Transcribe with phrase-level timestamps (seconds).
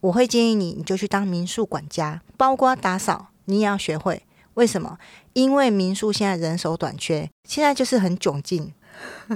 [0.00, 4.22] 我会建议你，你就去当民宿管家，包括打扫，你也要学会。
[4.54, 4.98] 为什么？
[5.34, 8.72] 因为民宿现在人手短缺，现在就是很窘境。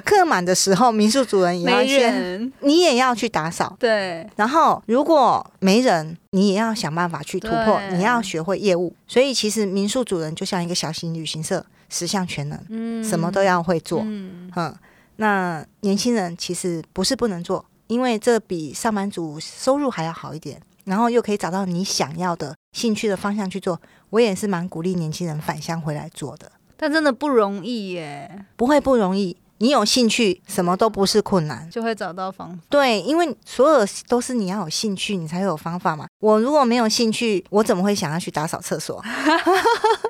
[0.05, 3.77] 客满的时候，民宿主人也要没先，你也要去打扫。
[3.79, 8.95] 对，然后如果没人，你也要想办法去突破，你要学会业务。
[9.07, 14.01] 所以其实民宿主人就像一个小型旅行社，十项全能，嗯什么都要会做。
[14.03, 14.75] 嗯，嗯，
[15.17, 23.81] 那年轻人其实不是不能做，因为这比上班族收入还要好一点，然后又可以找到你想要的兴趣的方向去做。
[24.11, 29.37] 我也是蛮鼓励年轻人返乡回来做的，但真的不容易耶，不会不容易。
[29.59, 31.69] 你有兴趣，什么都不是困难。
[31.69, 32.59] 就会找到方法。
[32.71, 36.07] 对，因为所有都是你要有兴趣，你才会有方法嘛。
[36.21, 39.03] 我如果没有兴趣，我怎么会想要去打扫厕所？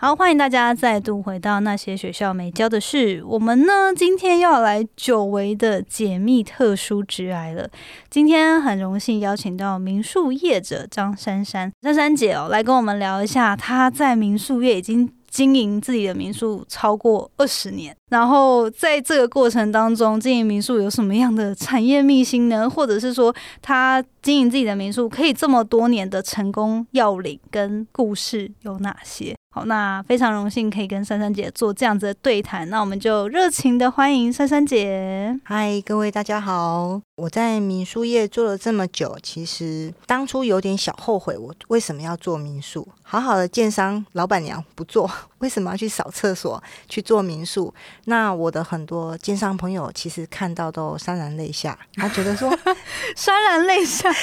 [0.00, 3.20] 好，欢迎大家再度回到那些学校没教的事。
[3.26, 7.68] 我们呢，今天要来久违的解密特殊职癌了。
[8.08, 22.70] 今天很荣幸邀请到民宿业者张珊珊，珊珊姐哦，来跟我们聊一下她在民宿业已经经营自己的民宿超过二十年，然后在这个过程当中，经营民宿有什么样的产业秘辛呢？
[22.70, 29.34] 或者是说，她经营自己的民宿可以这么多年的成功要领跟故事有哪些？
[29.50, 35.40] 好，那非常荣幸可以跟珊珊姐做这样子的对谈，那我们就热情的欢迎珊珊姐。
[35.42, 37.00] 嗨，各位大家好！
[37.16, 42.86] 我在民宿业做了这么久，其实当初有点小后悔，我为什么要做民宿？
[43.02, 47.72] 好好的建商老板娘不做， 为什么要去扫厕所去做民宿？
[48.04, 52.50] 那我的很多建商朋友其实看到都潸然泪下，他觉得说
[53.16, 54.14] 潸然泪下，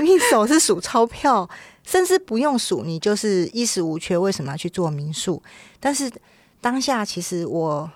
[0.00, 1.48] 你一手是数钞票，
[1.84, 5.42] 甚至不用数，你就是衣食无缺，为什么要去做民宿？
[5.80, 6.10] 但是
[6.60, 7.90] 当下其实我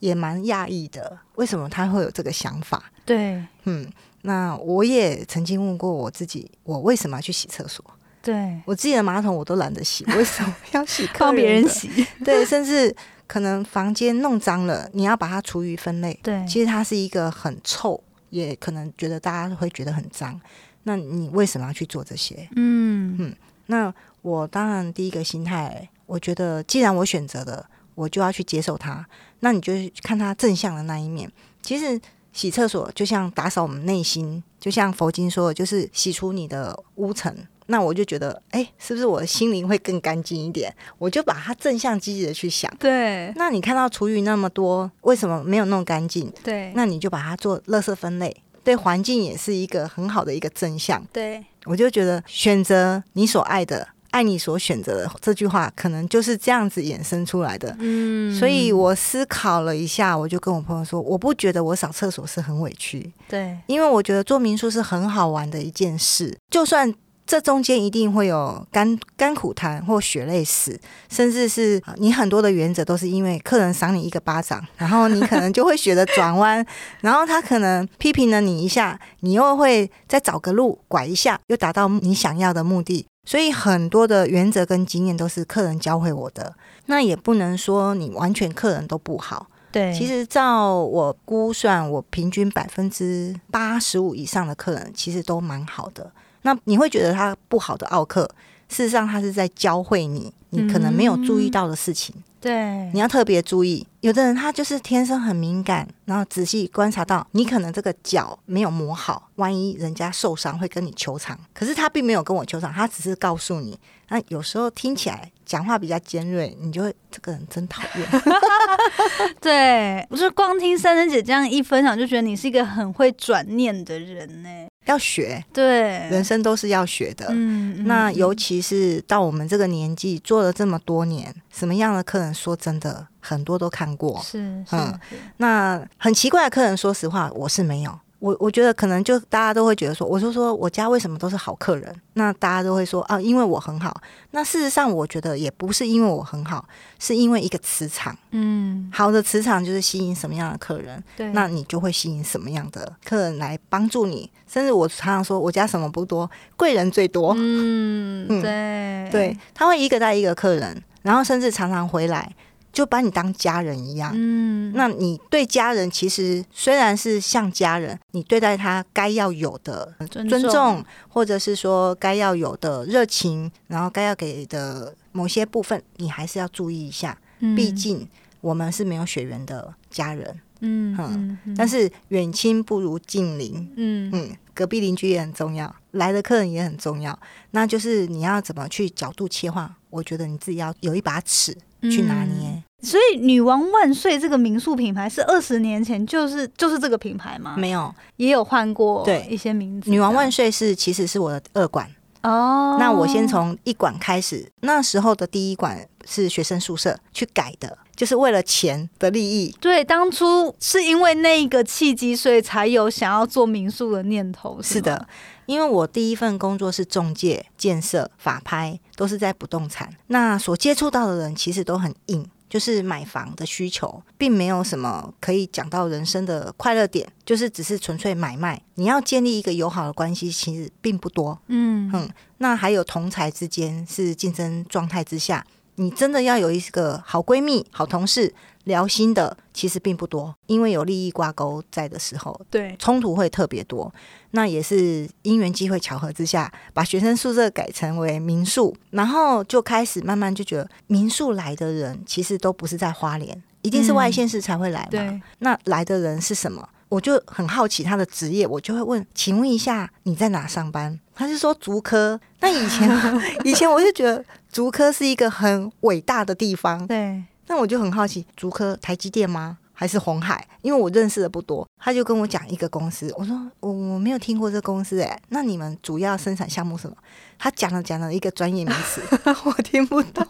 [0.00, 2.90] 也蛮讶异的，为什么他会有这个想法？
[3.04, 3.90] 对嗯，
[4.22, 7.84] 那我也曾经问过我自己，我为什么要去洗厕所？
[8.22, 11.68] 对，我自己的马桶我都懒得洗，为什么要洗客帮别人？
[11.68, 11.88] 洗，
[12.24, 12.94] 对，甚至
[13.26, 16.18] 可能房间弄脏了，你要把它厨余分类。
[16.22, 20.38] 对，其实它是一个很臭，也可能觉得大家会觉得很脏。
[20.84, 22.48] 那你为什么要去做这些？
[22.56, 23.36] 嗯嗯
[23.66, 23.92] 那
[24.22, 29.06] 我当然第一个心态，我觉得既然我选择了，我就要去接受它。
[29.40, 31.30] 那你就看它正向的那一面。
[31.62, 32.00] 其实
[32.32, 37.46] 洗厕所就像打扫我们内心，就像佛经说的，就是洗出你的污尘。
[37.66, 40.74] 那我就觉得，哎、是不是我的心灵会更干净一点？
[40.98, 42.68] 我就把它正向积极的去想。
[42.80, 46.32] 对那你看到厨余那么多，为什么没有弄干净？
[46.42, 48.36] 对那你就把它做垃圾分类，
[48.70, 51.04] 对环境也是一个很好的一个真相。
[51.12, 57.74] 对，我就觉得选择你所爱的，爱你所选择的这句话，可能就是这样子衍生出来的。
[57.80, 66.94] 嗯所以我思考了一下，我就跟我朋友说，我不觉得我扫厕所是很委屈，对因为我觉得做民宿是很好玩的一件事，就算。
[67.30, 70.76] 这中间一定会有甘甘苦谈或血泪史，
[71.08, 76.66] 甚至是呃你很多的原则都是因为客人赏你一个巴掌，然后你可能就会学着转弯，
[77.02, 83.06] 然后他可能批评了你一下，你又会再找个路拐一下，又达到你想要的目的。
[83.24, 86.52] 所以很多的原则跟经验都是客人教会我的，
[86.86, 89.46] 那也不能说你完全客人都不好。
[89.70, 96.10] 对，其实照我估算，我平均百分之八十五以上的客人其实都蛮好的。
[96.42, 98.28] 那你会觉得他不好的奥克，
[98.68, 103.86] 事实上他是在教会你你可能没有注意到的事情，对你要特别注意。
[104.00, 113.78] 有的人他就是天生很敏感，然后仔细观察到你可能这个脚没有磨好，万一人家受伤会跟你求偿，可是他并没有跟我求偿，他只是告诉你。
[114.08, 118.22] 那有时候听起来讲话比较尖锐，你就会这个人真讨厌。
[119.42, 124.48] 对，我是光听珊珊姐这样一分享，就觉得你是一个很会转念的人呢。
[124.86, 127.26] 要学，对，人生都是要学的。
[127.30, 134.20] 嗯，嗯那尤其是到我们这个年纪，做了这么多年，什么样的客人，说真的，很多都看过。
[134.22, 135.00] 是是嗯
[135.38, 137.98] 那很奇怪的客人，说实话，我是没有。
[138.20, 141.94] 我我觉得可能就大家都会觉得说，我就说我家为什么都是好客人？
[142.14, 143.98] 那大家都会说啊，因为我很好。
[144.32, 146.64] 那事实上，我觉得也不是因为我很好，
[146.98, 148.16] 是因为一个磁场。
[148.32, 154.30] 嗯，好的磁场就是吸引什么样的客人，对，那你就会吸引什么样的客人来帮助你。
[154.46, 157.34] 甚至我常常说，我家什么不多，贵人最多。
[157.38, 162.30] 嗯，嗯对对，他会一个带一个客人，然后甚至常常回来。
[162.72, 164.12] 就把你当家人一样。
[164.14, 177.18] 嗯，那你对家人其实虽然是像家人，你对待他该要有的尊尊重，或者是说该要有的热情，然后该要给的某些部分，你还是要注意一下。
[177.40, 177.56] 嗯。
[177.56, 178.08] 毕竟
[178.40, 183.72] 我们是没有血缘的家人，嗯，但是远亲不如近邻。
[183.76, 184.10] 嗯。
[184.12, 187.18] 嗯，隔壁邻居也很重要，来的客人也很重要。
[187.52, 192.48] 那就是你要怎么去角度切换，我觉得你自己要有一把尺去拿捏。
[192.50, 197.54] 嗯所以“女王万岁”这个民宿品牌是二十年前就是就是这个品牌吗？
[197.58, 199.90] 没有，也有换过对一些名字。
[199.90, 201.86] 女王万岁是其实是我的二馆。
[202.22, 209.54] 哦，那我先从一馆开始，那时候的第一馆是学生宿舍去改的，就是为了钱的利益。
[209.60, 214.54] 对，当初是因为那一个契机，所以才有想要做民宿的念头。
[214.54, 215.06] 吗是的，
[215.50, 219.92] 因为我第一份工作是中介、建设、法拍，都是在不动产。
[220.06, 228.62] 那所接触到的人其实都很硬，就是买房的需求，并没有什么可以讲到人生的快乐点，就是只是纯粹买卖。
[228.76, 231.36] 你要建立一个友好的关系，其实并不多。
[231.48, 232.08] 嗯嗯，
[232.38, 235.44] 那还有同才之间是竞争状态之下，
[235.74, 238.32] 你真的要有一个好闺蜜、好同事
[238.64, 243.92] 聊心的，其实并不多，因为有利益挂钩在的时候，对，冲突会特别多。
[244.32, 254.88] 那也是因缘机会巧合之下，把学生宿舍改成为民宿，然后就开始慢慢就觉得民宿来的人其实都不是在花莲，一定是外县市才会来嘛。
[254.90, 256.68] 对，那来的人是什么？
[256.88, 260.98] 我就很好奇他的职业，我就会问：请问一下你在哪上班？
[261.14, 262.20] 他是说竹科。
[262.40, 262.90] 那以前
[263.44, 269.58] 以前我就觉得竹科是一个很伟大的地方，对，那我就很好奇，竹科台积电吗？
[269.72, 270.46] 还是红海？
[270.62, 276.96] 因为我认识的不多，他就跟我讲一个公司，我说我我没有听过这公司哎、那你们主要生产项目什么？
[277.40, 279.02] 他讲了讲了一个专业名词，
[279.44, 280.24] 我听不懂。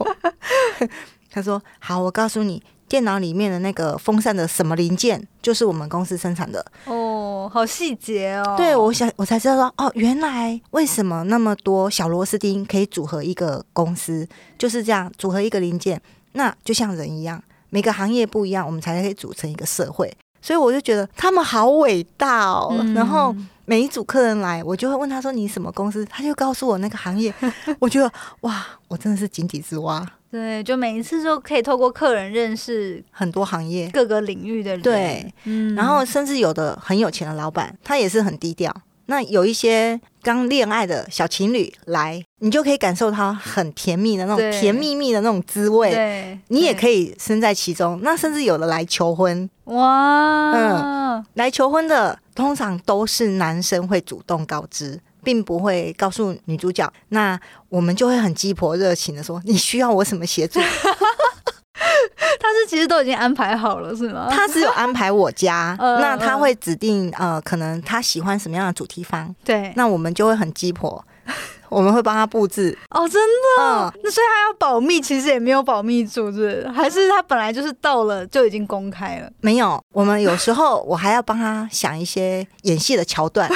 [1.31, 6.65] 他说好，我告诉你，电脑里面的那个风扇的什么零件，就是我们公司生产的。
[6.87, 8.55] 哦，好细节哦。
[8.57, 14.27] 对，我想我才知道说，哦，原来为什么那么多小螺丝钉可以组合一个公司，
[14.57, 16.01] 就是这样组合一个零件。
[16.33, 20.13] 那就像人一样，每个行业不一样，我们才可以组成一个社会。
[20.43, 22.69] 所以我就觉得他们好伟大哦。
[22.71, 23.35] 嗯然后
[23.67, 27.33] 每一组客人来，我就会问他说：“你什么公司？”他就告诉我那个行业。
[27.79, 28.11] 我觉得
[28.41, 33.89] 哇，我真的是井底之蛙，对，就每一次都可以透过客人认识很多行业。
[33.93, 34.81] 各个领域的人。
[34.81, 38.75] 对，嗯然后甚至有的很有钱的老板，他也是很低调。
[39.11, 47.99] 那有一些刚恋爱的小情侣来，你就可以感受到很甜蜜的那种甜蜜蜜的那种滋味，对，你也可以以身在其中。
[48.05, 55.01] 那甚至有的来求婚，哇，嗯来求婚的通常都是男生会主动告知。
[55.23, 60.59] 并不会告诉女主角，那我们就会很鸡婆热情的说：“你需要我什么协助
[62.39, 64.29] 他是其实都已经安排好了，是吗？
[64.31, 71.03] 他只有安排我家， 嗯那他会指定呃，可能他喜欢什么样的主题方，对，那我们就会很鸡婆，
[71.69, 72.77] 我们会帮他布置。
[72.91, 76.69] 哦，真的，嗯，那所以他要保密，其实也没有保密住，是？
[76.75, 79.31] 还是他本来就是到了就已经公开了？
[79.41, 83.51] 没有，我们有时候我还要帮他想一些演戏的桥段，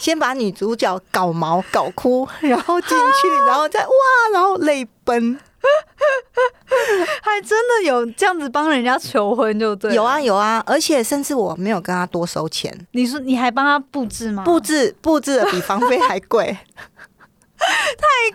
[0.00, 3.92] 先把女主角搞毛搞哭，然后进去，然后再哇，
[4.32, 5.38] 然后泪奔。
[7.22, 9.94] 还真的有这样子帮人家求婚，就对。
[9.94, 14.44] 有，啊有啊，而且甚至我没有跟他多收钱，你说你还帮他布置吗？
[14.44, 16.56] 布置布置的比房费还贵。
[17.58, 17.66] 太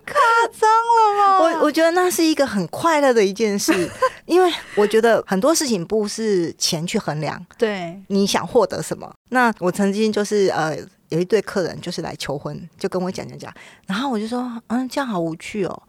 [0.06, 0.13] 夸
[0.52, 1.40] 张了吧？
[1.40, 3.72] 我我觉得那是一个很快乐的一件事，
[4.25, 9.10] 因为我觉得很多事情不是钱去衡量，对，你想获得什么。
[9.30, 10.78] 那我曾经就是呃。
[11.10, 13.54] 有一对客人就是来求婚，就跟我讲讲讲，
[13.86, 15.84] 然后我就说，嗯，这样好无趣哦。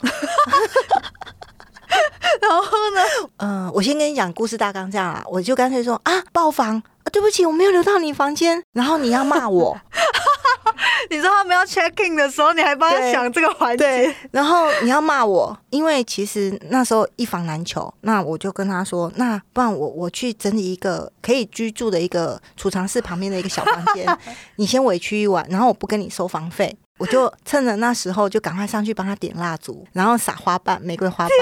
[2.40, 2.62] 然后
[2.94, 3.30] 呢？
[3.38, 9.78] 嗯、我先跟你讲故事大纲这样啊，我就干脆说啊，爆房、啊，对不起，我没有留到你房间，然后你要骂我，
[11.10, 24.06] 你说他们要 check in 的时候，你还帮他想这个环节，然后你要骂我，因为其实那时候一房难求，那我就跟他说，那不然我我去整理一个可以居住的一个储藏室旁边的一个小房间，
[24.56, 26.76] 你先委屈一晚，然后我不跟你收房费。
[26.96, 31.38] 我就趁着那时候就赶快上去帮他点蜡烛，然后撒花瓣、玫瑰花瓣，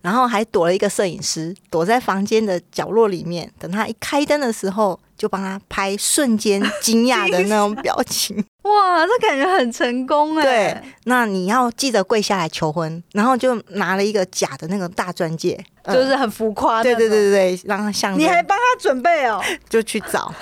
[0.00, 8.36] 然后还躲了一个摄影师，躲在房间的角落里面，等他一开灯的时候，就帮他拍瞬间 惊讶的那种表情。
[8.62, 10.42] 哇，这感觉很成功哎。
[10.42, 16.82] 对，那你要记得跪下来求婚，然后就拿了一个假的那个大钻戒，嗯就是很浮夸。
[16.82, 20.32] 对对对，对对，让他像，你还帮他准备哦， 就去找。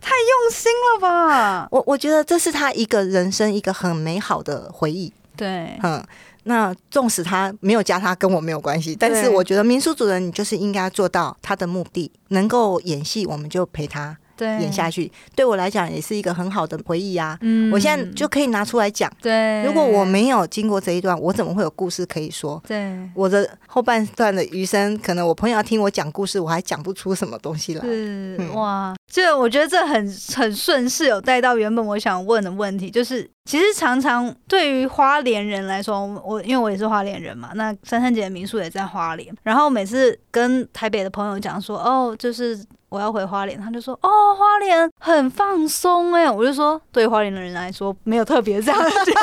[0.00, 1.66] 太用心了吧？
[1.70, 5.12] 我我觉得这是他一个人生一个很美好的回忆。
[5.36, 6.00] 对，嗯，
[6.44, 8.96] 那纵使他没有加他，跟我没有关系。
[8.96, 15.10] 但是我觉得民宿主人，你就是应该做到他的目的，能够演戏，我们就陪他对演下去。
[15.34, 17.38] 对我来讲，也是一个很好的回忆啊。
[17.40, 19.10] 嗯我现在就可以拿出来讲。
[19.20, 22.62] 对，如果我没有经过这一段，我怎么会有故事可以说？
[22.66, 22.92] 对。
[23.14, 27.84] 我的后半段的余生，可能我朋友要听我讲故事，我还讲不出什么东西来。
[27.84, 29.94] 是、嗯哇，这我觉得这很
[30.36, 42.64] 很顺势，有带到原本我想问的问题，就是其实常常对于花莲人来说，我因为我也是花莲人嘛，那珊珊姐的民宿也在花莲，然后每次跟台北的朋友讲说，哦，就是。
[42.92, 49.20] 我要回花莲，他就说：“哦，花莲很放松哎。”我就说：“对花莲的人来说，没有特别这样觉得。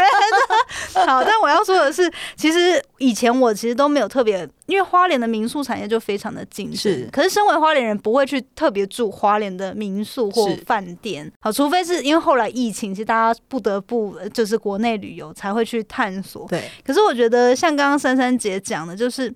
[1.06, 6.78] ”好，但我要说的是，其实以前我其实都没有特别，因为花莲的民宿产业就非常的竞争。
[6.78, 11.32] 是可是身为花莲人，不会去特别住花莲的民宿或是饭店。
[11.40, 16.48] 好，除非是因为后来疫情，其实大家不得不呃就是国内旅游才会去探索。
[16.48, 19.32] 对，可是我觉得像刚刚珊珊姐讲的，就是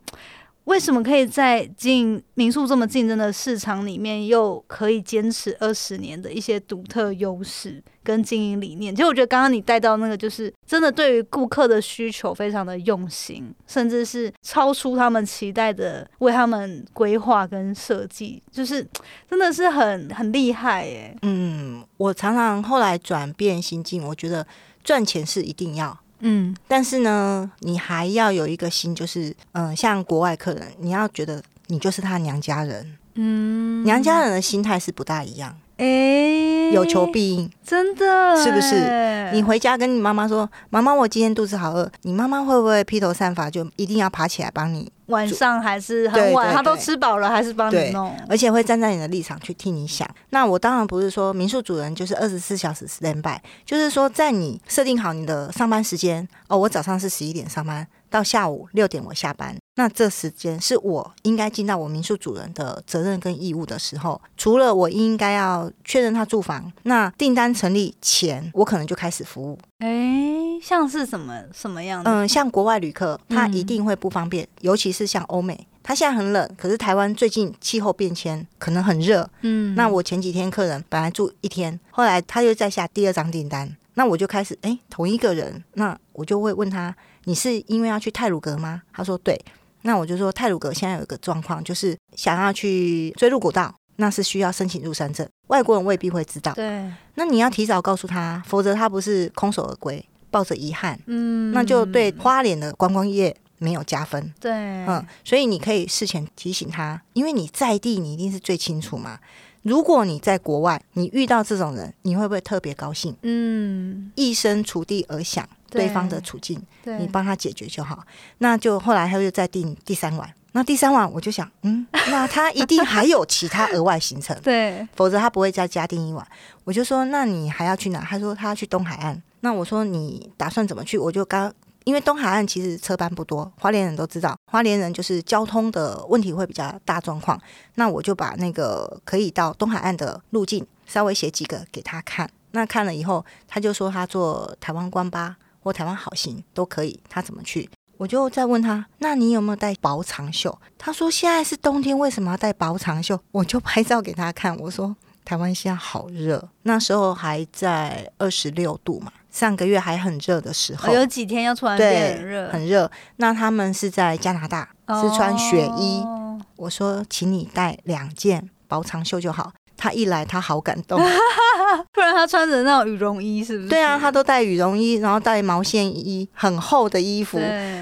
[0.65, 8.95] 为什么可以在经营民宿这么竞争的市场里面，又可以坚持二十年的一些独特优势跟经营理念？
[8.95, 18.87] 其实我觉得刚刚你带到那个，就是真的对于顾客的需求非常的用心，甚至是超出他们期待的为他们规划跟设计，就是
[19.29, 21.15] 真的是很很厉害耶。
[21.23, 24.47] 嗯，我常常后来转变心境，我觉得
[24.81, 35.53] 赚钱是一定要，嗯，但是呢，你还要有一个心，就是嗯、像国外客人，你要觉得你就是他娘家人，嗯，娘家人的心态是不大一样，
[35.83, 37.49] 哎、有求必应。
[37.61, 48.15] 真的是不是你回家跟你妈妈说：“妈妈，我今天肚子好饿。”你妈妈会不会披头散发，就一定要爬起来帮你，晚上还是很晚，对对他都吃饱了，还是帮你弄。
[48.29, 50.07] 而且会站在你的立场去替你想？
[50.29, 64.21] 那我当然不是说民宿主人就是二十四小时 stand by，就是说在你设定好你的上班时间哦，我早上是十一点上班，到下午六点我下班，那这时间是我应该尽到我民宿主人的责任跟义务的时候。
[64.37, 69.57] 除了我应该要确认他住房，那订单成立前，我可能就开始服务。
[69.79, 72.11] 哎、像是什么什么样的？
[72.11, 79.27] 嗯，像国外旅客，他嗯一定会不方便，尤其是像欧美，他现在很冷，可是台湾最近气候变迁，可能很热。
[79.41, 88.83] 嗯那我前几天客人本来住一天，后来他又再下第二张订单，那我就开始哎，同一个人，那我就会问他，你是因为要去泰鲁格吗？
[88.93, 89.43] 他说对，
[89.83, 100.99] 那我就说泰鲁阁现在有一个状况，就是想要去追入古道，那是需要申请入山证，外国人未必会知道，对，那你要提早告诉他，否则他不是空手而归，抱着遗憾。
[101.05, 104.33] 嗯那就对花莲的观光业没有加分。
[104.39, 109.19] 对，嗯，所以你可以事前提醒他，因为你在地，你一定是最清楚嘛。
[109.63, 113.15] 如果你在国外，你遇到这种人，你会不会特别高兴？
[113.23, 118.03] 嗯，一生处地而想对对方的处境，对，你帮他解决就好。
[118.37, 126.25] 那就后来他又再订第三晚，那第三晚我就想，嗯， 那他一定还有其他额外行程，对，否则他不会再加订一晚。
[126.65, 128.01] 我就说，那你还要去哪？
[128.01, 129.21] 他说他要去东海岸。
[129.39, 130.97] 那我说你打算怎么去？
[130.97, 131.53] 我就刚。
[131.85, 137.39] 因为东海岸其实车班不多，花莲人都知道，花莲人就是交通的问题会比较大状况。
[137.75, 142.29] 那我就把那个可以到东海岸的路径稍微写几个给他看。
[142.51, 147.69] 那看了以后，他就说他坐台湾观巴或台湾好行都可以，他怎么去？
[147.97, 150.59] 我就再问他，那你有没有带薄长袖？
[150.77, 153.19] 他说现在是冬天，为什么要带薄长袖？
[153.31, 162.89] 我就拍照给他看，我说台湾现在好热，那时候还在二十六度嘛，上个月还很热的时候，哦有几天要突然变对很热，很热。
[163.17, 164.69] 那他们是在加拿大，
[165.01, 166.01] 是穿雪衣。
[166.05, 169.51] 哦我说，请你带两件薄长袖就好。
[169.75, 170.97] 他一来，他好感动。
[171.91, 173.69] 不然他穿着那种羽绒衣是不是？
[173.69, 177.39] 对啊，他都带羽绒衣，然后带毛线衣，很厚的衣服。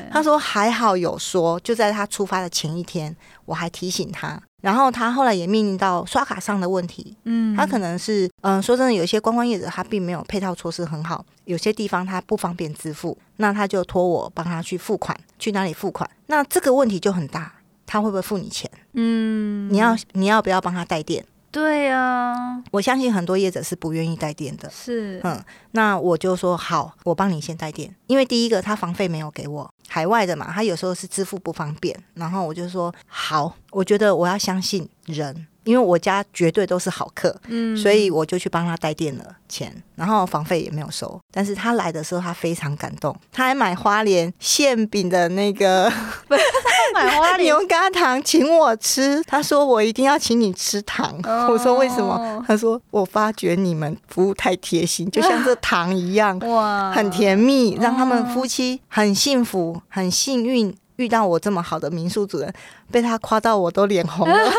[0.10, 3.15] 他说还好有说，就在他出发的前一天，
[3.46, 4.41] 我还提醒他。
[4.62, 16.10] 然后他后来也面临到刷卡上的问题，嗯他可能是嗯、说真的，有一些观光业者他并没有配套措施很好，有些地方他不方便支付，那他就托我帮他去付款，去哪里付款？
[16.27, 17.51] 那这个问题就很大，
[17.86, 18.70] 他会不会付你钱？
[18.94, 21.25] 嗯，你要你要不要帮他带电？
[21.51, 24.70] 对啊，我相信很多业者是不愿意带电的。
[24.70, 41.20] 是，嗯，那我就说好，我帮你先带电，因为第一个他房费没有给我，海外的嘛，他有时候是支付不方便，然后我就说好，我觉得我要相信人，因为我家绝对都是好客，嗯所以我就去帮他带电了钱，然后房费也没有收。
[41.32, 45.91] 但是他来的时候，他非常感动，他还买花莲馅饼的那个
[46.94, 51.20] 买花莲牛轧糖请我吃，他说我一定要请你吃糖。
[51.24, 52.44] 哦我说为什么？
[52.48, 60.75] 他说我发觉你们服务太贴心，就像这糖一样，哇，很甜蜜，让他们哦夫妻很幸福、很幸运。
[61.01, 62.53] 遇到我这么好的民宿主人，
[62.91, 64.51] 被他夸到我都脸红了。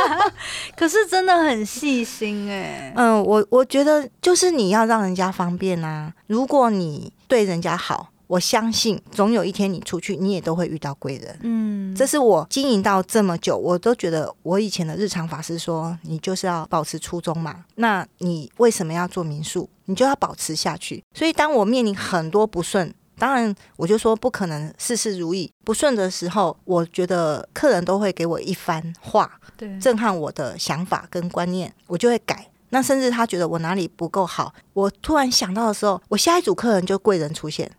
[0.76, 6.12] 可是真的很细心哎、嗯，我我觉得就是你要让人家方便啊。
[6.26, 11.38] 如果你对人家好，我相信总有一天你出去，你也都会遇到贵人。
[11.42, 17.64] 嗯，这是我经营到这么久，我都觉得我以前的日常法师说，你就是要保持初衷嘛。
[17.76, 19.68] 那你为什么要做民宿？
[19.86, 21.02] 你就要保持下去。
[21.14, 25.50] 所以当我面临很多不顺，当然我就说不可能事事如意。
[25.64, 32.46] 不顺的时候，我觉得客人都会给我一番话，对，震撼我的想法跟观念，我就会改。
[32.70, 37.70] 那甚至他觉得我哪里不够好，我突然想到的时候，我下一组客人就贵人出现。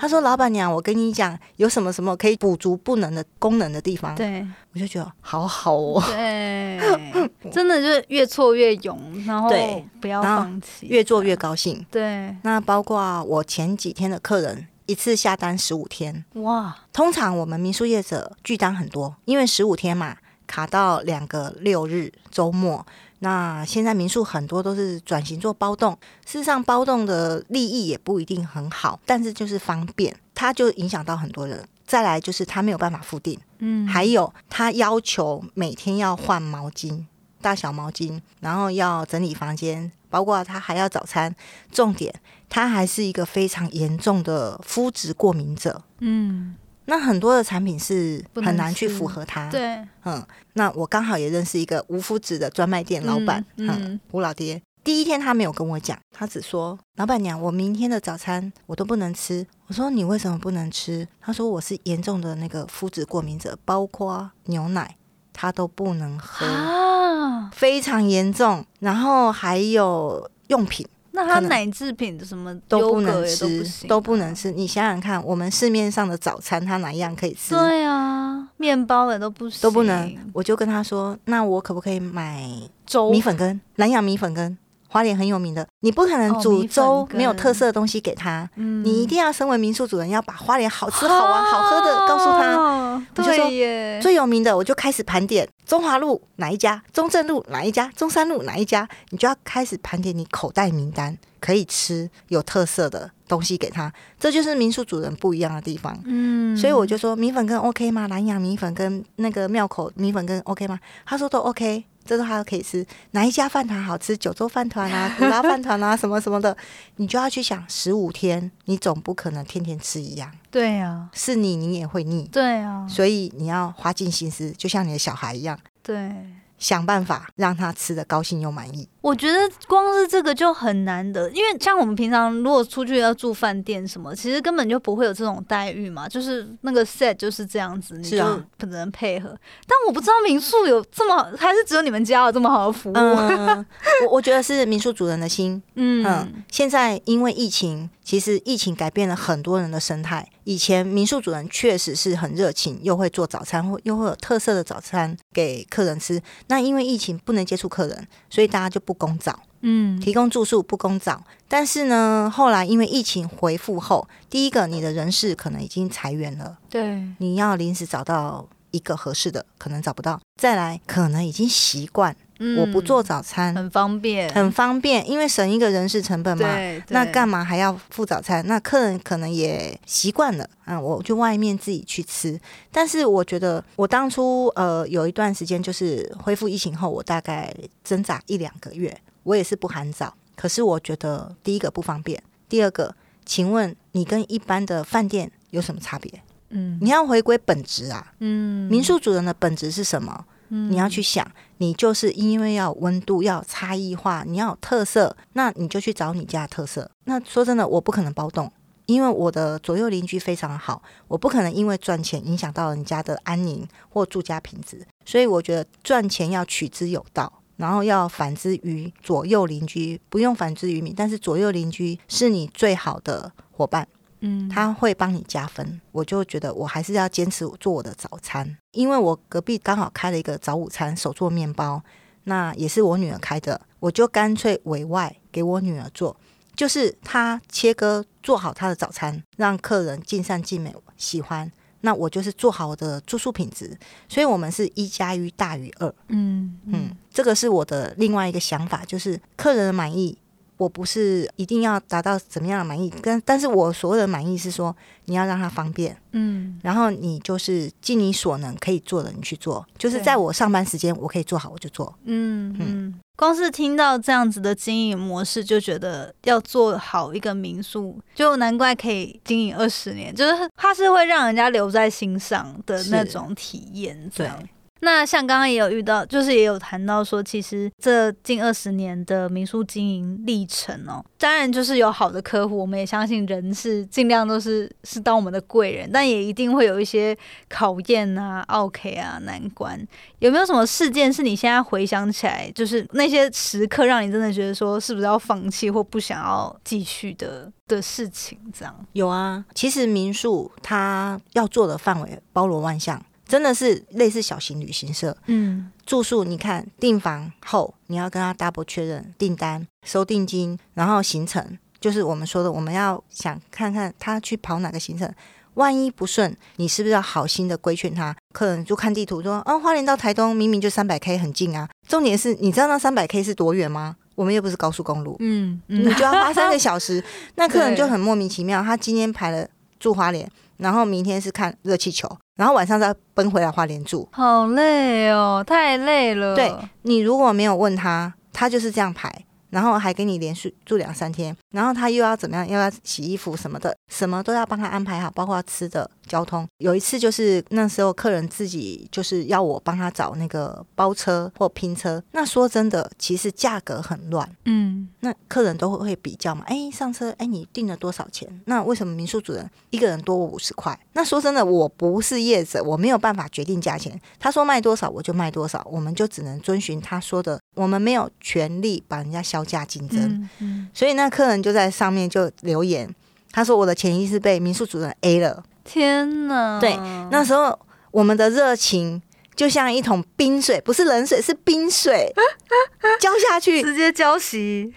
[0.00, 6.78] 他说：“老板娘，我跟你讲，有什么什么可以补足不能的功能的地方。”对我就觉得好好哦，对，
[7.50, 11.84] 真的就是越挫越勇，然后对不要放弃，越做越高兴。
[11.90, 16.24] 对，那包括我前几天的客人，一次下单十五天。
[16.34, 20.16] 哇，通常我们民宿业者拒单很多，因为十五天嘛，
[20.46, 22.84] 卡到两个六日周末。
[23.20, 25.92] 那现在民宿很多都是转型做包栋，
[26.24, 31.68] 事实上包栋的利益也不一定很好，但是就是方便，它就影响到很多人。
[31.86, 37.04] 再来就是他没有办法付定，嗯，还有他要求每天要换毛巾，
[37.40, 41.34] 大小毛巾，然后要整理房间，包括他还要早餐。
[41.70, 42.14] 重点，
[42.48, 45.82] 他还是一个非常严重的肤质过敏者。
[46.00, 46.54] 嗯，
[46.86, 54.60] 那很多的产品是很难去符合他。，对，嗯，那我刚好也认识一个无肤质的专卖店老板，嗯吴老爹。
[54.84, 64.96] 第一天他没有跟我讲，他只说：“老板娘，我明天的早餐我都不能吃。”我说：“你为什么不能吃？”他说：“我是严重的那个肤质过敏者，包括牛奶
[65.40, 68.64] 他都不能喝，啊，非常严重。
[68.80, 74.34] 然后还有用品那他奶制品什么都不能也都不吃，都不能。
[74.34, 74.50] 吃。
[74.50, 77.54] 你想想看，我们市面上的早餐，他哪一样可以吃？
[77.54, 80.16] 对啊，面包也都不行，都不能。
[80.32, 82.44] 我就跟他说：“那我可不可以买
[82.84, 83.60] 粥米粉羹？
[83.76, 85.64] 南洋米粉羹，花莲很有名的。
[85.80, 92.56] 你不可能煮粥没有特色的东西给他，嗯你一定要身为民宿主人，要把花莲好吃、好玩、好喝的告诉他。
[92.56, 92.84] 哦
[93.16, 103.92] 我就说对，最有名的，我就开始盘点中华路哪一家，中正路哪一家，中山路哪一家，你就要开始盘点你口袋名单，可以吃有特色的东西给他。
[104.18, 105.96] 这就是民宿主人不一样的地方。
[106.06, 108.06] 嗯，所以我就说米粉羹 OK 吗？
[108.06, 110.78] 南洋米粉跟那个庙口米粉羹 OK 吗？
[111.06, 112.84] 他说都 OK，这都他都可以吃。
[113.10, 114.16] 哪一家饭团好吃？
[114.16, 116.56] 九州饭团啊， 古拉饭团啊，什么什么的，
[116.96, 126.10] 你就要去想，十五天你总不可能天天吃一样，对啊，是你你也会腻，对啊，所以你要花尽心思，就像你的小孩一样，对。
[126.58, 128.88] 想办法让他吃的高兴又满意。
[129.00, 139.28] 我觉得光是这个就很难的，因为像我们平常如果出去要住饭店什么，其实根本就不会有这种待遇嘛，就是那个 set 就是这样子，你就是啊不能配合。
[139.66, 142.94] 但我不知道民宿有这么，还是只有你们家有这么好的服务？
[142.94, 143.64] 嗯，
[144.04, 150.26] 我我觉得是民宿主人的心，嗯嗯，现在因为疫情，其实疫情改变了很多人的生态。
[150.44, 156.18] 以前民宿主人确实是很热情，又会做早餐，或又会有特色的早餐给客人吃。
[156.46, 161.22] 那因为疫情不能接触客人，所以大家就不供早，嗯提供住宿不供早。
[161.48, 170.18] 但是呢，后来因为疫情恢复后，第一个你的人事可能已经裁员了，对，你要临时找到一个合适的，可能找不到。
[170.40, 172.16] 再来，可能已经习惯
[172.56, 176.54] 我不做早餐，嗯很方便，很方便，因为省一个人事成本嘛。
[176.54, 178.46] 对，那干嘛还要付早餐？
[178.46, 182.38] 那客人可能也习惯了，嗯，我就外面自己去吃。
[182.70, 190.14] 但是我觉得，我当初呃有一段时间就是恢复疫情后，我大概挣扎一两个月，我也是不含早。
[190.36, 192.94] 可是我觉得第一个不方便，第二个，
[193.26, 196.12] 请问你跟一般的饭店有什么差别？
[196.50, 200.24] 嗯你要回归本质啊，嗯民宿主人的本质是什么？
[200.48, 201.26] 你要去想，
[201.58, 206.90] 你就是因为要温度，要差异化，你要有特色，那你就去找你家的特色。
[207.04, 208.50] 那说真的，我不可能包动，
[208.86, 214.86] 因为我的左右邻居非常好，我不可能因为赚钱影响到人家的安宁或住家品质。
[215.04, 217.32] 所以我觉得赚钱要取之有道。
[217.58, 223.88] 然后要反之于左右邻居，不用反之于民，但是左右邻居是你最好的伙伴，
[224.20, 225.80] 嗯他会帮你加分。
[225.92, 231.82] 我就觉得我还是要坚持做我的早餐，因为我隔壁刚好开了一个早午餐手做面包，
[232.24, 236.16] 那也是我女儿开的，我就干脆委外给我女儿做，
[236.54, 241.50] 就是她切割做好她的早餐，让客人尽善尽美，喜欢。
[241.82, 243.78] 那我就是做好我的住宿品质，
[244.08, 245.94] 所以我们是一加一大于二。
[246.08, 250.18] 嗯嗯，这个是我的另外一个想法，就是客人的满意，
[250.58, 256.60] 我不是一定要达到怎么样的满意，跟但是我所谓的满意是说，你要让他方便，嗯。
[256.62, 261.94] 然后你就是尽你所能可以做的，你去做，就是在我上班时间我可以做好我就做。
[262.04, 274.10] 嗯嗯，光是听到这样子的经营模式，就觉得要做好一个民宿，就难怪可以经营二十年，就是它是会让人家留在心上的那种体验。
[274.12, 274.26] 这对。
[274.26, 274.48] 样。
[274.80, 287.16] 那像刚刚也有遇到，就是也有谈到说，其实这近二十年的民宿经营历程哦，当然就是有好的客户，我们也相信人是尽量都是 是当我们的贵人，但也一定会有一些
[287.48, 289.78] 考验啊、OK 啊、难关。
[290.20, 298.38] 有没有什么事件是你现在回想起来，就是那些时刻让你真的觉得说，是不是要放弃或不想要继续的 的事情？
[298.52, 305.16] 这样，有啊，其实民宿它要做的范围包罗万象，真的是类似小型旅行社。
[305.26, 315.12] 嗯住宿，你看订房后，你要跟他 double 确认订单、收定金，然后行程，就是我们说的，我们要想看看他去跑哪个行程。
[315.54, 318.14] 万一不顺，你是不是要好心的规劝他？
[318.32, 321.68] 客人就看地图说，啊，花莲到台东明明就三百 K 很近啊。
[321.88, 323.96] 重点是，你知道那三百 K 是多远吗？
[324.14, 327.02] 我们又不是高速公路，嗯你就要花三个小时。
[327.36, 329.48] 那客人就很莫名其妙，他今天排了
[329.80, 334.08] 住花莲，然后明天是看热气球，然后晚上再奔回来花莲住。
[334.12, 336.36] 好累哦，太累了。
[336.36, 346.46] 对你如果没有问他，他就是这样排，然后还给你连续住两三天，然后他又要怎么样，又要洗衣服什么的，什么都要帮他安排好，包括吃的、交通。
[346.58, 354.28] 有一次就是那时候客人自己就是要我帮他找那个包车或拼车，那说真的，其实价格很乱。
[354.44, 358.28] 嗯那客人都会比较嘛，哎，上车，哎，你订了多少钱？
[358.46, 360.78] 那为什么民宿主人一个人多我五十块？
[360.92, 363.98] 那说真的，我不是业者，我没有办法决定价钱。
[364.18, 370.00] 他说卖多少我就卖多少，我们就只能遵循他说的，我们没有权利把人家销价竞争。
[370.00, 372.88] 嗯嗯，所以那客人就在上面就留言，
[373.32, 375.42] 他说我的潜意识被民宿主人 A 了。
[375.64, 376.58] 天哪！
[376.58, 376.78] 对
[377.10, 377.58] 那时候
[377.90, 379.02] 我们的热情
[379.36, 382.12] 就像一桶冰水，不是冷水，是冰水，
[382.98, 384.72] 浇下去，直接浇熄，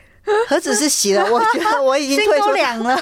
[0.47, 3.01] 何止是洗了，我觉得我已经退出凉了。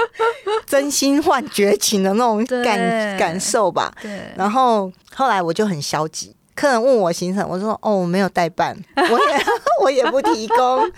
[0.66, 3.92] 真心换绝情的那种感感受吧。
[4.00, 9.44] 对，然后后来我就很消极，客人问我行程，我说哦我没有代办，我也
[9.84, 10.90] 我也不提供，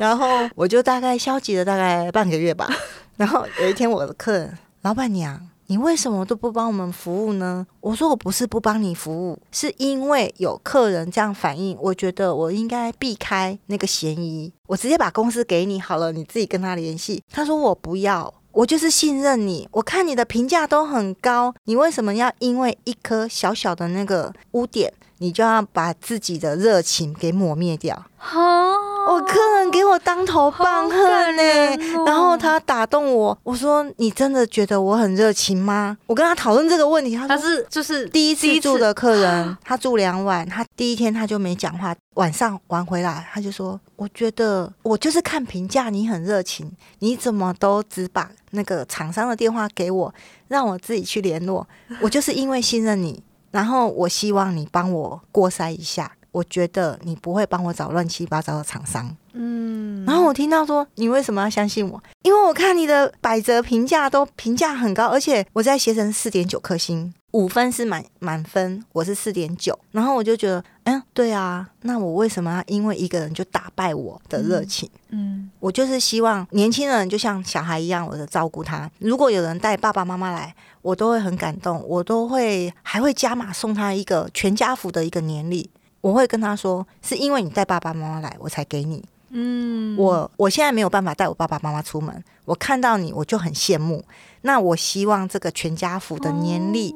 [0.00, 2.68] 然后我就大概消极了大概半个月吧。
[3.16, 5.40] 然后有一天我的客人，老板娘。
[5.68, 7.66] 你为什么都不帮我们服务呢？
[7.80, 17.22] 我说我不是不帮你服务，是因为有客人这样反映，我觉得我应该避开那个嫌疑，我直接把公司给你好了，你自己跟他联系。
[17.32, 24.92] 他说我不要，我就是信任你，我看你的评价都很高，你为什么要因为一颗小小的那个污点，
[25.24, 28.04] 你就要把自己的热情给抹灭掉？
[28.16, 30.96] 好，我客人给我当头棒喝
[31.32, 35.96] 呢、然后他打动我，我说你真的觉得我很热情吗？
[36.06, 50.14] 我跟他讨论这个问题，他他是就是第一次次住的客人，他住两晚，他第一天他就没讲话，晚上玩回来他就说，我觉得我就是看评价你很热情，你怎么都只把那个厂商的电话给我，
[50.48, 51.66] 让我自己去联络，
[52.00, 53.22] 我就是因为信任你，
[53.54, 56.10] 然后我希望你帮我过筛一下。
[56.34, 62.02] 我觉得你不会帮我找乱七八糟的厂商，嗯，然后我听到说你为什么要相信我？
[62.22, 74.88] 因为我看你的百折评价都评价很高，而且我在携程四点九颗星，五分是满满分，我是四点九，然后我就觉得，嗯，对啊，那我为什么要因为一个人就打败我的热情？
[75.10, 78.88] 嗯我就是希望年轻人就像小孩一样，我的照顾他。
[79.00, 85.68] 如果有人带爸爸妈妈来，我都会很感动，我都会还会加码送他一个全家福的一个年历。
[86.02, 89.04] 我会跟他说，是因为你带爸爸妈妈来，我才给你。
[89.30, 94.04] 嗯，我我现在没有办法带我爸爸妈妈出门，我看到你我就很羡慕。
[94.42, 96.94] 那我希望这个全家福的年历，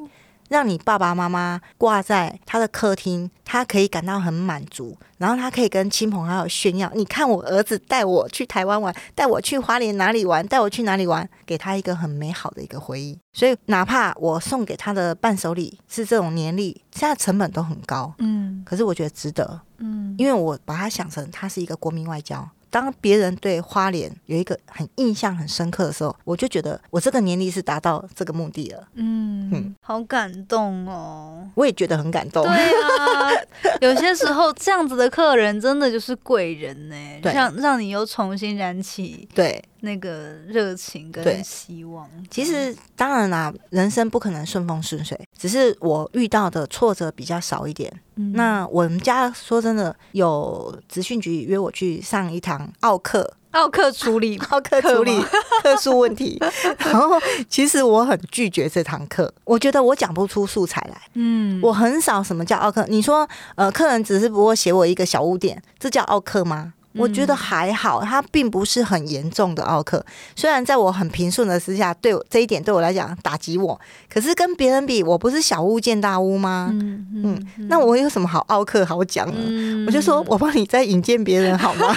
[0.48, 6.90] 让你爸爸妈妈挂在他的客厅，他可以感到很满足，然后他可以跟亲朋好友炫耀。
[6.94, 13.18] 你看我儿子带我去台湾玩，带我去花莲哪里玩，带我去哪里玩，给他一个很美好的一个回忆。
[13.32, 19.60] 所以哪怕我送给他的伴手礼是这种年历，现在成本都很高，嗯可是我觉得值得。
[19.78, 22.48] 嗯，因为我把它想成它是一个国民外交。
[22.70, 31.48] 当别人对花莲有一个很印象很深刻的时候，我就觉得我这个年龄是达到这个目的了，嗯嗯好感动哦。
[31.54, 32.44] 我也觉得很感动。
[32.44, 33.30] 对啊，
[33.80, 42.08] 有些时候这样子的客人真的就是贵人呢、欸让让你又重新燃起对，那个热情跟希望。
[42.30, 47.92] 其实当然啦，人生不可能顺风顺水，只是我遇到的挫折比较少一点。
[48.16, 55.16] 嗯那我们家说真的，有职训局约我去上一堂奥课，奥克处理 奥课处理
[55.62, 56.36] 特殊 问题，
[56.84, 57.16] 然后
[57.48, 61.00] 其实我很拒绝这堂课，我觉得我讲不出素材来。
[61.14, 66.74] 嗯，我很少什么叫奥克，你说呃，客人只是不过写我一个小污点，这叫奥克吗？
[66.94, 70.04] 我觉得还好，它并不是很严重的奥克。
[70.34, 76.70] 虽然在我很平顺的私下，对我这一点对我来讲打击我，可是跟别人比，我不是小巫见大巫吗？
[76.72, 79.34] 嗯嗯，那我有什么好奥克好讲呢？
[79.38, 81.96] 嗯我就说我帮你再引荐别人好吗？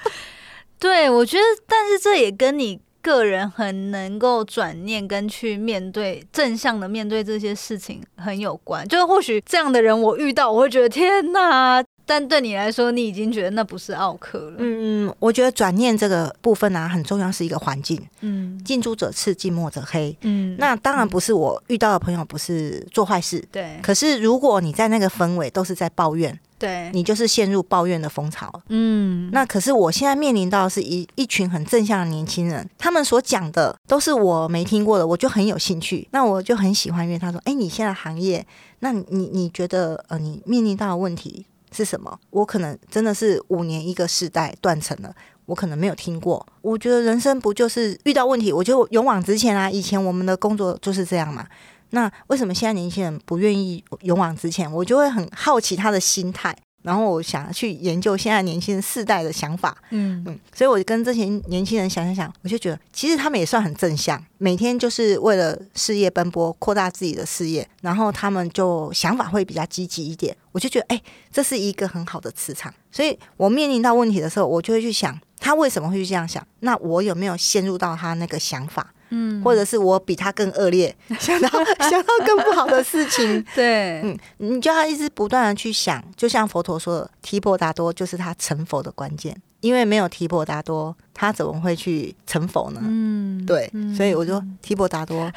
[0.78, 8.86] 对，我觉得，但是这也跟你个人很能够转念跟去面对正向的面对这些事情很有关。
[8.88, 11.82] 就是或许这样的人我遇到，我会觉得天哪！
[12.10, 14.54] 但对你来说，你已经觉得那不是奥克了。
[14.58, 17.96] 嗯，我觉得转念这个部分呢、很重要，是一个环境。
[18.22, 20.16] 嗯近朱者赤，近墨者黑。
[20.22, 28.52] 嗯那当然不是我遇到的朋友不是做坏事，对可是如果你在那个氛围都是在抱怨，对，你就是陷入抱怨的风潮。
[28.70, 38.44] 嗯那可是我现在面临到的是一一群很正向的年轻人，他们所讲的都是我没听过的，我就很有兴趣，那我就很喜欢因为他说：“哎，你现在行业，
[38.80, 42.18] 那你你你觉得呃，你面临到的问题是什么？
[42.30, 45.14] 我可能真的是五年一个世代断层了。”
[45.46, 49.68] 我可能没有听过，我觉得人生不就是遇到问题，我就勇往直前啊！
[49.68, 51.44] 以前我们的工作就是这样嘛。
[51.90, 54.70] 那为什么现在年轻人不愿意勇往直前？
[54.72, 59.76] 我就会很好奇他的心态，然后我想去研究现在年轻人世代的想法。
[59.90, 70.36] 嗯嗯，所以我跟这些年轻人想想想，我就觉得其实他们也算很正向，每天就是为了事业奔波，扩大自己的事业，然后他们就想法会比较积极一点。
[70.52, 72.74] 我就觉得，哎、这是一个很好的磁场。
[72.90, 76.44] 所以我面临到问题的时候，我就会去想，他为什么会这样想？
[76.60, 78.92] 那我有没有陷入到他那个想法？
[79.10, 79.42] 嗯。
[79.42, 81.48] 或者是我比他更恶劣， 想到
[81.88, 84.00] 想到更不好的事情， 对。
[84.02, 92.80] 嗯，你就要一直不断的去想，就像佛陀说的，提婆达多就是他成佛的关键，因为没有提婆达多，他怎么会去成佛呢？
[92.84, 95.30] 嗯对，所以我就提婆达多。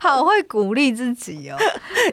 [0.00, 1.56] 好会鼓励自己哦。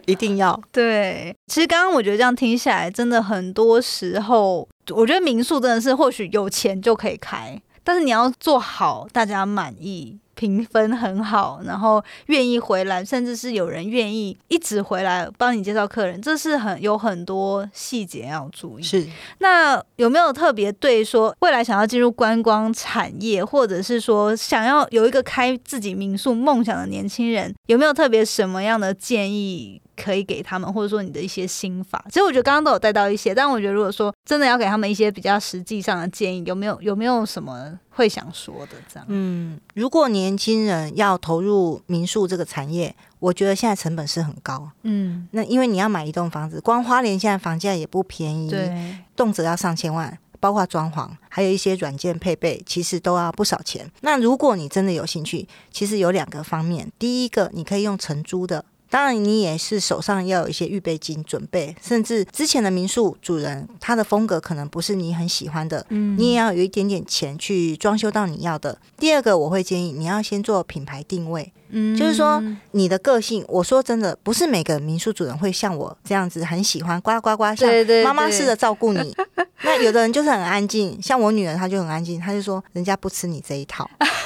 [0.05, 10.19] 一定要，对，其实刚刚我觉得这样听下来，真的很多时候，我觉得民宿真的是或许有钱就可以开，但是你要做好，大家满意。
[10.37, 18.83] 评分很好，然后愿意回来，甚至是有人愿意一直回来帮你介绍客人，这是很有很多细节要注意。
[18.83, 32.03] 是那有没有特别对说未来想要进入观光产业，或者是说想要有一个开自己民宿梦想的年轻人，有没有特别什么样的建议可以给他们，或者说你的一些心法？
[32.09, 38.73] 其实我觉得刚刚都有带到一些，但我觉得如果说真的要给他们一些比较实际上的建议，有没有有没有什么会想说的？
[38.91, 44.69] 这样，嗯，如果年轻人要投入民宿这个产业，我觉得现在成本是很高。
[44.83, 53.89] 嗯，那因为你要买一栋房子，光花莲现在房价也不便宜，对，动辄要上千万，包括装潢，还有一些软件配备，其实都要不少钱。
[54.01, 58.65] 那如果你真的有兴趣，其实有两个方面，第一个你可以用承租的。
[58.89, 68.77] 当然，你也是手上要有一些预备金准备，甚至之前的民宿主人他的风格可能不是你很喜欢的，嗯你也要有一点点钱去装修到你要的。
[68.97, 73.43] 第二个，我会建议你要先做品牌定位，嗯就是说你的个性。
[73.47, 77.69] 我说真的，不是每个民宿主人会像我这样子很喜欢呱呱呱，像
[78.03, 79.15] 妈妈似的照顾你。
[79.63, 83.89] 那有的人就是很安静，像我女儿，她就很安静，她就说人家不吃你这一套。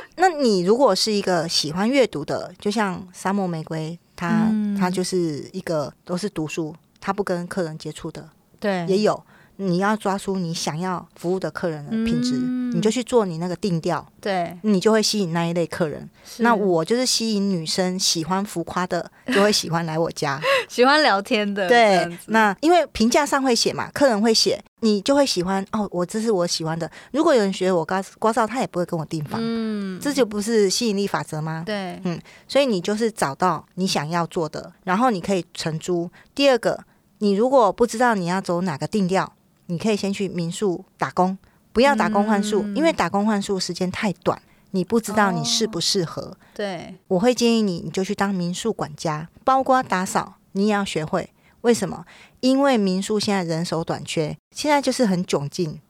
[0.16, 8.28] 那你如果是一个喜欢阅读的，就像沙漠玫瑰，它嗯它就是一个都是读书，他不跟客人接触的，
[8.60, 9.22] 对也有。
[9.56, 16.08] 你要抓出你想要服务的客人的品质，嗯你就去做你那个定调，对，你就会吸引那一类客人。
[16.38, 20.40] 那我就是吸引女生喜欢浮夸的， 就会喜欢来我家。
[20.68, 25.88] 喜欢聊天的，对，那因为评价上会写嘛，客人会写，你就会喜欢哦。
[25.90, 26.90] 我这是我喜欢的。
[27.12, 31.62] 如果有人学我刮刮痧，他也不会跟我订房，嗯，这就不是吸引力法则吗？
[31.64, 36.10] 对，嗯所以你就是找到你想要做的，然后你可以承租。
[36.34, 36.84] 第二个，
[37.18, 39.32] 你如果不知道你要走哪个定调，
[39.66, 41.38] 你可以先去民宿打工，
[41.72, 44.42] 不要打工换宿，嗯因为打工换宿时间太短，
[44.72, 46.36] 你不知道你适不适合。
[46.54, 51.30] 对，我会建议你，你就去当民宿管家，包括打扫，你也要学会。
[51.62, 52.04] 为什么？
[52.40, 55.80] 因为民宿现在人手短缺，现在就是很窘境。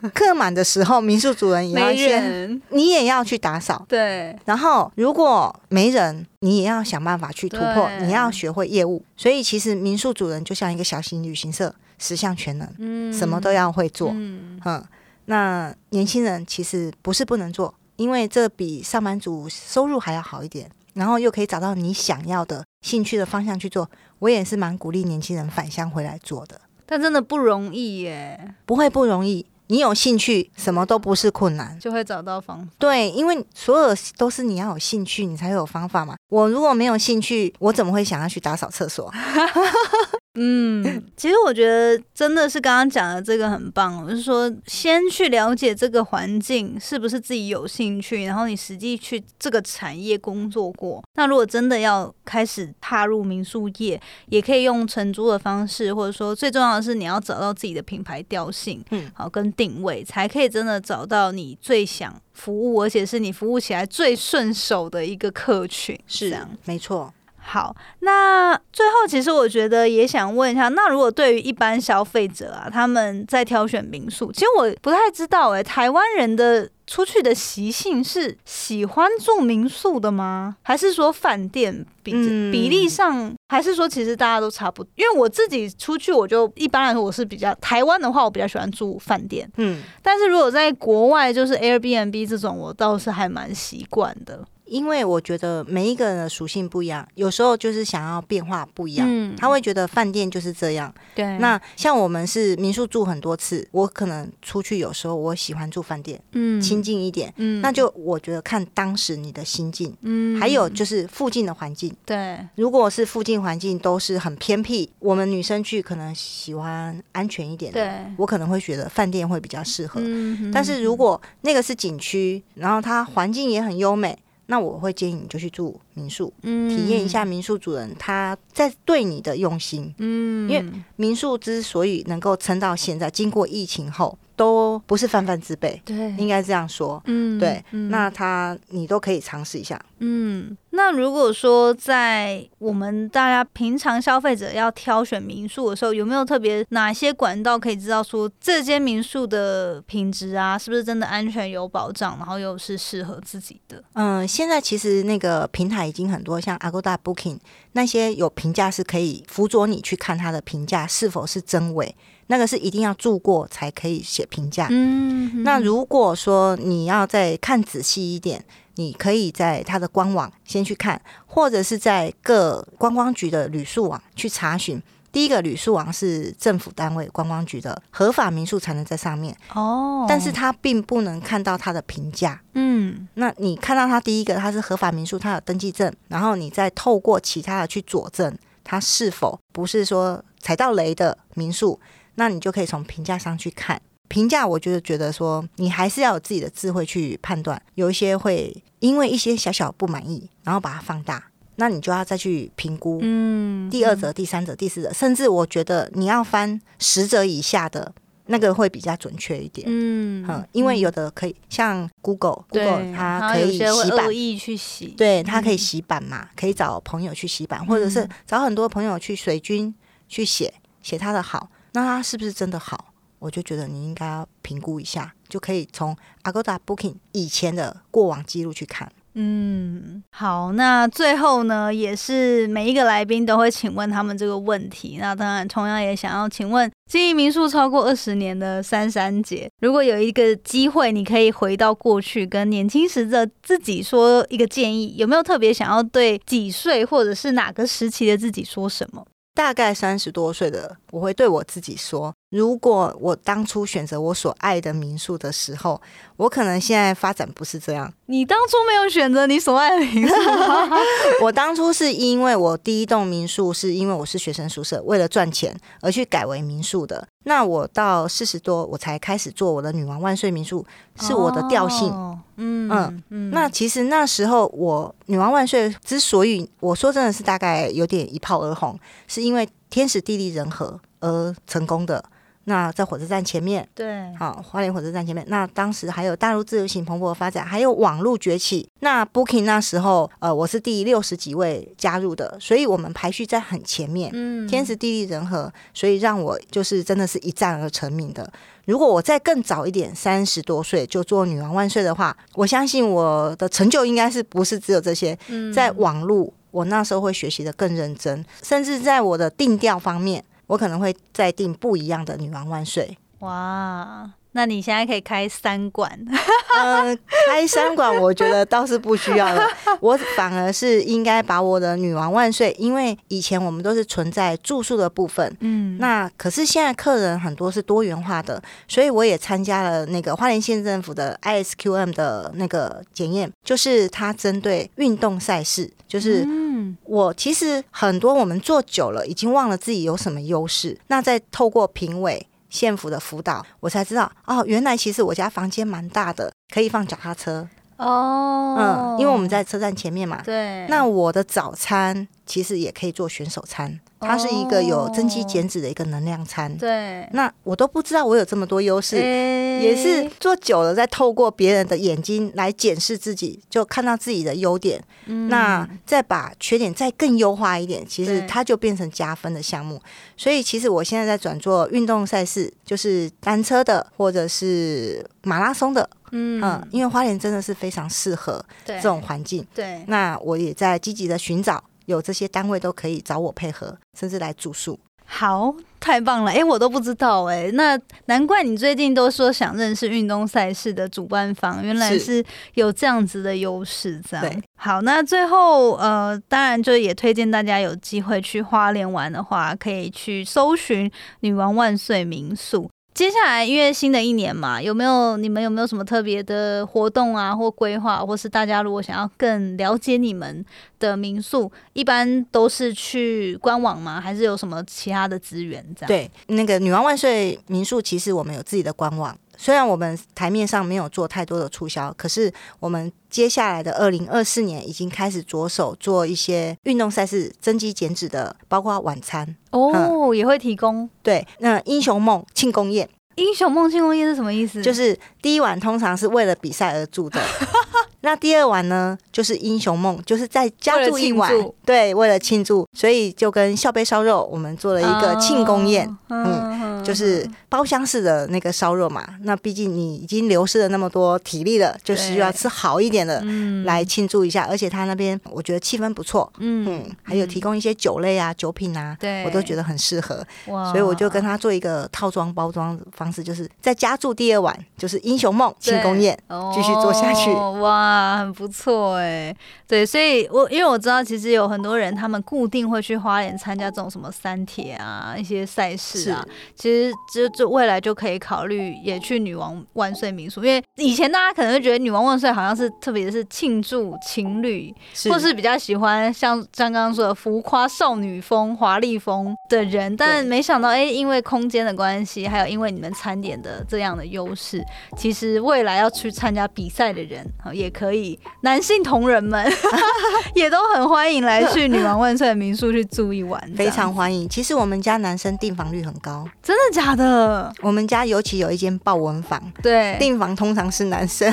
[0.14, 3.84] 客满的时候，民宿主人也要没先，你也要去打扫。
[3.86, 9.04] 对，然后如果没人，你也要想办法去突破，你要学会业务。
[9.14, 14.10] 所以其实民宿主人就像一个小型旅行社，十项全能，嗯什么都要会做。
[14.14, 14.82] 嗯嗯，
[15.26, 23.88] 那年轻人其实不是不能做，因为这比上班族收入还要好一点，然后又可以找到你想要的兴趣的方向去做。
[24.18, 29.46] 我也是蛮鼓励年轻人返乡回来做的，但真的不容易耶，不会不容易。
[29.68, 31.78] 你有兴趣，什么都不是困难。
[31.78, 32.72] 就会找到方法。
[32.78, 36.16] 对，因为所有都是你要有兴趣，你才会有方法嘛。
[36.30, 39.12] 我如果没有兴趣，我怎么会想要去打扫厕所？
[40.40, 51.02] 嗯， 其实我觉得真的是刚刚讲的这个很棒，就是说先去了解这个环境是不是自己有兴趣，然后你实际去这个产业工作过。
[51.14, 66.48] 那如果真的要开始踏入民宿业，也可以用承租的方式，或者说最重要的是你要找到自己的品牌调性，嗯好跟定位，才可以真的找到你最想服务，而且是你服务起来最顺手的一个客群，这样。
[66.64, 67.12] 没错。
[67.48, 80.56] 好，那最后其实我觉得也想问一下，那如果对于一般消费者啊，他们在挑选民宿，其实我不太知道诶、台湾人的出去的习性是喜欢住民宿的吗？
[80.62, 84.90] 还是说饭店比、嗯比例上，还是说其实大家都差不多？
[84.96, 94.44] 因为我自己出去，我就一般来说我是比较台湾的话，我比较喜欢住饭店，嗯，但是如果在国外，就是 Airbnb 这种，我倒是还蛮习惯的。
[94.68, 99.06] 因为我觉得每一个人的属性不一样，有时候就是想要变化不一样。
[99.10, 100.92] 嗯他会觉得饭店就是这样。
[101.14, 107.32] 对那像我们是民宿住很多次，我可能出去有时候我喜欢住饭店，嗯亲近一点。
[107.36, 111.94] 嗯那就我觉得看当时你的心境，嗯还有就是附近的环境。
[112.04, 120.00] 对，如果是附近环境都是很偏僻，我们女生去可能喜欢安全一点的，对，我可能会觉得饭店会比较适合。
[120.02, 124.18] 嗯但是如果那个是景区，然后它环境也很优美，
[124.50, 129.94] 那我会建议你就去住民宿，嗯体验一下，民宿主人他在对你的用心。
[129.98, 130.64] 嗯因为
[130.96, 137.02] 民宿之所以能够撑到现在，经过疫情后都不是泛泛之辈，对，应该这样说。
[137.06, 139.78] 嗯对，嗯那他你都可以尝试一下。
[139.98, 153.82] 嗯，那如果说在我们大家平常消费者要挑选民宿的时候，有没有特别哪些管道可以知道说这间民宿的品质啊，是不是真的安全有保障，然后又是适合自己的？
[153.94, 157.38] 嗯，现在其实那个平台已经很多，像 Agoda Booking
[157.72, 161.92] 那些有评价是可以辅佐你去看它的评价是否是真伪，
[162.28, 164.68] 那个是一定要住过才可以写评价。
[164.70, 168.44] 嗯那如果说你要再看仔细一点，
[168.76, 174.80] 你可以在它的官网先去看，或者是在各观光局的旅宿网去查询。
[175.10, 182.40] 第一个旅宿网是政府单位观光局的合法民宿才能在上面，哦，但是它并不能看到它的评价。
[182.52, 191.80] 嗯那你看到它第一个，它是合法民宿，它有登记证，然后你再透过其他的去佐证它是否不是说踩到雷的民宿，
[192.18, 193.80] 那你就可以从评价上去看。
[194.08, 201.22] 评价，我就是觉得说，你还是要有自己的智慧去判断，有一些会因为一些小小不满意，然后把它放大，
[201.56, 207.92] 那你就要再去评估嗯第二者、第三者、第四者，甚至我觉得你要翻十者以下的
[208.26, 209.66] 那个会比较准确一点。
[209.70, 219.74] 嗯嗯，因为有的可以像 Google，Google 对它可以洗版恶，意去洗，对，它可以嗯洗版嘛，可以找朋友去洗版，或者是嗯找很多朋友去水军
[220.08, 222.92] 去写写他的好，那他是不是真的好？
[223.18, 228.90] 我就觉得你应该要评估一下，就可以从 Agoda Booking 以前的过往记录去看。
[229.14, 234.98] 嗯，好，那最后呢，也是每一个来宾都会请问他们这个问题。
[235.00, 249.04] 那当然，同样也想要请问经营民宿超过二十年的珊珊姐，如果有一个机会，你可以回到过去，跟年轻时的自己说一个建议，有没有特别想要对几岁或者是哪个时期的自己说什么？
[249.38, 255.80] 大概三十多岁的，我会对我自己说：如果我当初选择我所爱的民宿的时候，
[256.16, 257.90] 我可能现在发展不是这样。
[258.04, 260.68] 你当初没有选择你所爱的民宿吗？
[261.22, 267.08] 我当初是因为我第一栋民宿是因为我是学生宿舍，为了赚钱而去改为民宿的。
[267.24, 270.64] 那我到四十多，我才开始做我的女王万岁民宿，
[271.00, 271.88] 是我的调性。
[271.88, 282.04] 哦嗯嗯嗯那其实那时候我女王万岁之所以我说真的是大概有点一炮而红，是因为天时地利人和而成功的。
[282.48, 283.66] 那在火车站前面。
[283.74, 288.68] 对，好，花莲火车站前面，那当时还有大陆自由行蓬勃的发展，还有网络崛起。
[288.80, 294.10] 那 Booking 那时候，呃，我是第六十几位加入的，所以我们排序在很前面。
[294.14, 298.28] 嗯天时地利人和，所以让我就是真的是一战而成名的。
[298.64, 305.16] 如果我再更早一点，三十多岁就做女王万岁的话，我相信我的成就应该是不是只有这些。
[305.28, 312.98] 嗯在网络，我那时候会学习的更认真，甚至在我的定调方面，我可能会再定不一样的女王万岁。
[313.20, 315.90] 哇，那你现在可以开三馆，
[316.56, 316.96] 呃，
[317.28, 319.42] 开三馆我觉得倒是不需要了，
[319.80, 336.76] 我反而是应该把我的女王万岁，因为以前我们都是存在住宿的部分，嗯，那可是现在客人很多是多元化的，所以我也参加了那个花莲县政府的 ISQM 的那个检验，就是它针对运动赛事，就是嗯。
[336.84, 340.76] 我其实很多我们做久了，已经忘了自己有什么优势。
[340.88, 347.48] 那再透过评委、县府的辅导，我才知道哦，原来其实我家房间蛮大的，可以放脚踏车。
[347.76, 350.20] 哦，嗯，因为我们在车站前面嘛。
[350.24, 356.56] 对，那我的早餐其实也可以做选手餐，它是一个有增肌减脂的一个能量餐。
[356.56, 358.96] 对，那我都不知道我有这么多优势。
[358.96, 359.58] 诶。
[359.58, 365.28] 也是做久了，再透过别人的眼睛来检视自己，就看到自己的优点，嗯。
[365.28, 369.82] 那再把缺点再更优化一点，其实它就变成加分的项目。
[370.16, 376.40] 所以其实我现在在转做运动赛事，就是单车的或者是马拉松的，嗯。
[376.40, 379.44] 嗯，因为花莲真的是非常适合这种环境。
[379.52, 384.78] 对，那我也在积极的寻找，有这些单位都可以找我配合，甚至来住宿。
[385.10, 386.30] 好，太棒了！
[386.30, 393.98] 哎、我都不知道哎、那难怪你最近都说想认识运动赛事的主办方，原来是是有这样子的优势。
[394.06, 402.70] 这样对好，那最后呃，当然就也推荐大家有机会去花莲玩的话，可以去搜寻“女王万岁民宿”。
[402.98, 410.44] 接下来，因为新的一年嘛，有没有你们有没有什么特别的活动啊，或规划，或是大家如果想要更了解你们
[410.80, 414.00] 的民宿，一般都是去官网吗？
[414.00, 415.64] 还是有什么其他的资源？
[415.76, 419.16] 这样对，那个女王万岁民宿，其实我们有自己的官网。
[419.40, 429.36] 虽然我们台面上没有做太多的促销，可是我们接下来的二零二四年已经开始着手做一些运动赛事增肌减脂的，包括晚餐。
[429.52, 434.60] 哦，也会提供对，那英雄梦庆功宴英雄梦庆功宴是什么意思？
[434.60, 437.20] 就是是第一晚通常是为了比赛而住的，
[438.08, 441.30] 那第二晚呢就是英雄梦，就是在家住一晚
[441.66, 445.86] 对，为了庆祝，所以就跟笑杯烧肉我们做了一个庆功宴。
[446.08, 453.62] 哦，嗯就是包厢式的那个烧肉嘛，那毕竟你已经流失了那么多体力了，就是要吃好一点的嗯。
[453.66, 454.46] 来庆祝一下。
[454.48, 456.64] 而且他那边我觉得气氛不错，嗯。
[456.66, 459.22] 嗯，还有提供一些酒类啊、酒品啊，对。
[459.24, 466.18] 我都觉得很适合，所以我就跟他做一个套装包装的方式，就是在家住第二晚就是英雄梦庆功宴，
[466.54, 467.30] 继续做下去。
[467.32, 467.58] 哦
[467.98, 469.34] 哇，很不错哎。
[469.66, 476.24] 对，所以我因为我知道，其实有很多人他们固定会去花莲参加这种什么三铁啊一些赛事啊，
[476.54, 484.74] 其实就就未来就可以考虑也去女王万岁民宿，因为以前大家可能会觉得女王万岁好像是特别是庆祝情侣，
[485.10, 494.64] 或是比较喜欢像像刚刚说的浮夸少女风、华丽风的人，但没想到，哎、因为空间的关系，还有因为你们餐点的这样的优势，
[494.96, 499.50] 其实未来要去参加比赛的人，好也可以，男性同仁们
[500.34, 504.28] 也都很欢迎来去女王万岁的民宿去住一晚， 非常欢迎。
[504.28, 507.52] 其实我们家男生订房率很高，真的假的？
[507.62, 511.32] 我们家尤其有一间豹纹房，对，订房通常是男生，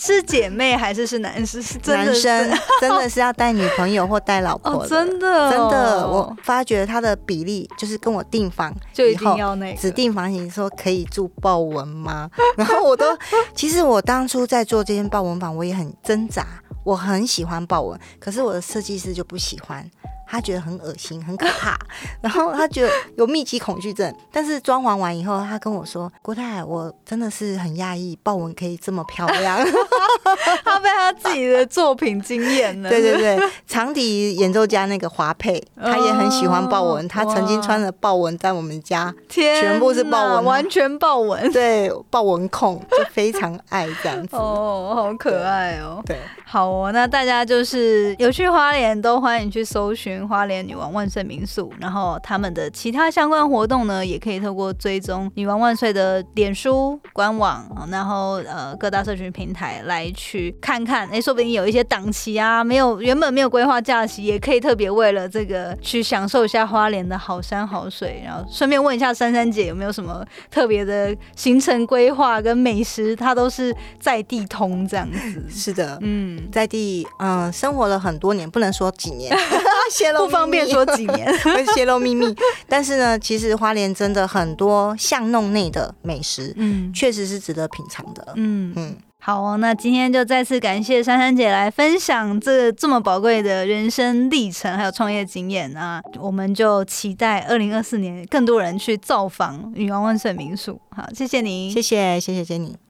[0.00, 12.30] 是姐妹还是是男生是真的男生真的是要带女朋友或带老婆 哦，真的哦真的，我发觉他的比例就是跟我订房就一定要那个指定房型说可以住豹纹吗？
[12.56, 13.04] 然后我都，
[13.54, 16.46] 其实我当初在做这间豹纹房，我也很挣扎，
[16.82, 19.86] 我很喜欢豹纹，可是我的设计师就不喜欢。
[20.30, 21.76] 他觉得很恶心，很可怕，
[22.22, 24.14] 然后他觉得有密集恐惧症。
[24.32, 29.58] 但是装潢完以后，他跟我说：“郭太，我真的是很讶异，豹纹可以这么漂亮。
[30.64, 32.88] ”他被他自己的作品惊艳了。
[32.90, 41.50] 对对对，长笛演奏家那个华佩，他也很喜欢豹纹，哦他曾经穿着豹纹在我们家，天，全部是豹纹完全豹纹。
[41.50, 44.36] 对豹纹控就非常爱这样子。
[44.36, 46.00] 哦，好可爱哦！
[46.06, 75.46] 对，好哦，那大家就是有去花莲都欢迎去搜寻寻花莲女王万岁民宿，然后他们的其他相关活动呢，也可以透过追踪女王万岁的脸书官网，然后呃各大社群平台来去看看，哎，说不定有一些档期啊，没有原本没有规划假期，也可以特别为了这个去享受一下花莲的好山好水，然后顺便问一下珊珊姐有没有什么特别的行程规划跟美食，她都是在地通这样子。
[75.48, 79.30] 是的，嗯，在地嗯生活了很多年，不能说几年，
[79.90, 81.26] 泄露不方便说几年。
[81.42, 82.34] 会泄露秘密。
[82.68, 88.32] 但是呢，其实花莲真的很多巷弄内的美食，嗯确实是值得品尝的。
[88.36, 88.72] 嗯。
[88.76, 96.00] 嗯，好哦，那今天就再次感谢珊珊姐来分享这这么宝贵的人生历程，还有创业经验啊！
[96.18, 100.80] 我们就期待二零二四年更多人去造访女王万岁民宿。
[100.90, 102.89] 好，谢谢你，谢谢谢谢 Jenny。